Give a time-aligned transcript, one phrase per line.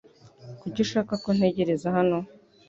[0.59, 2.17] Kuki ushaka ko ntegereza hano?